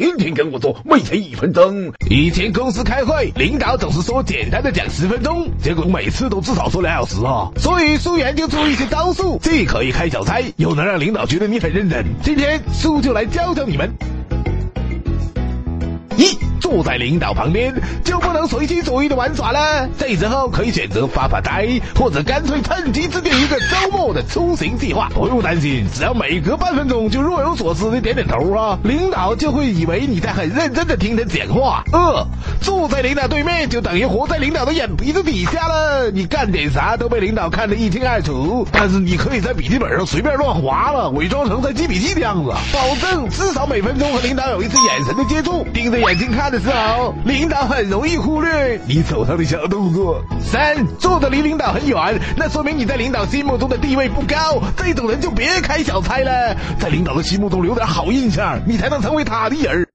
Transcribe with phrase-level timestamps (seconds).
[0.00, 1.92] 天天跟我做，每天一分钟。
[2.08, 7.50] 以前公司开会，领导总是说简单的讲十分钟，结果每次都至少说两小时啊。
[7.58, 12.02] 所以苏研究出一些招数，既可以开小差，又能让领导觉得你很认真。
[12.22, 13.90] 今天苏就来教教你们。
[16.70, 17.74] 坐在领导旁边
[18.04, 19.88] 就不能随心所欲的玩耍了。
[19.98, 25.08] 这时候可以选择发发呆，或者干脆趁机制定一个周末的出行计划。
[25.12, 31.82] 不用担心，只要每隔半分钟就若有所思的点点头啊，领导就会以为你在很认真的听他讲话。
[31.92, 32.24] 二
[32.60, 38.64] 坐在领导对面就等于活在领导的眼皮子底下了，你干点啥都被领导看得一清二楚。
[38.70, 45.98] 但是你可以在笔记本上随便乱划了，伪装成在记笔记的样子，保证至少每分钟和领导有一次眼神的接触，盯着。
[46.10, 50.22] 眼睛看的时候，领导很容易忽略你手上的小动作。
[50.40, 54.62] 三，坐的离领导很远，那说明你在领导心目中的地位不高。
[54.76, 59.86] 这种人就别开小差了，在领导的心目中留点好印象，你才能成为他的人。